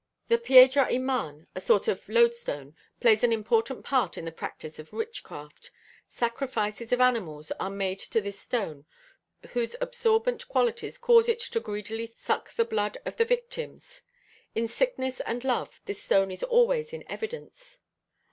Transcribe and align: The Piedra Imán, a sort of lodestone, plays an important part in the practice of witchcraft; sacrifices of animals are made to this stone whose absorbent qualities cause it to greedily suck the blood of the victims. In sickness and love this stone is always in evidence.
The 0.29 0.39
Piedra 0.39 0.87
Imán, 0.87 1.45
a 1.53 1.61
sort 1.61 1.87
of 1.87 2.09
lodestone, 2.09 2.75
plays 2.99 3.23
an 3.23 3.31
important 3.31 3.85
part 3.85 4.17
in 4.17 4.25
the 4.25 4.31
practice 4.31 4.79
of 4.79 4.91
witchcraft; 4.93 5.69
sacrifices 6.09 6.91
of 6.91 6.99
animals 6.99 7.51
are 7.59 7.69
made 7.69 7.99
to 7.99 8.19
this 8.19 8.39
stone 8.39 8.85
whose 9.51 9.75
absorbent 9.79 10.47
qualities 10.47 10.97
cause 10.97 11.29
it 11.29 11.37
to 11.37 11.59
greedily 11.59 12.07
suck 12.07 12.51
the 12.51 12.65
blood 12.65 12.97
of 13.05 13.17
the 13.17 13.25
victims. 13.25 14.01
In 14.55 14.67
sickness 14.67 15.19
and 15.19 15.43
love 15.43 15.79
this 15.85 16.01
stone 16.01 16.31
is 16.31 16.41
always 16.41 16.93
in 16.93 17.03
evidence. 17.07 17.77